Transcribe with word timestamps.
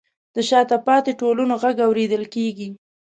د 0.35 0.37
شاته 0.49 0.77
پاتې 0.87 1.11
ټولنو 1.21 1.53
غږ 1.63 1.77
اورېدل 1.87 2.23
کیږي. 2.33 2.69